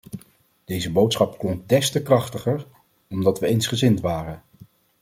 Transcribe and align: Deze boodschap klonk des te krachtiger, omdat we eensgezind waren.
Deze 0.65 0.91
boodschap 0.91 1.37
klonk 1.39 1.67
des 1.69 1.89
te 1.91 2.01
krachtiger, 2.01 2.67
omdat 3.09 3.39
we 3.39 3.47
eensgezind 3.47 3.99
waren. 3.99 4.43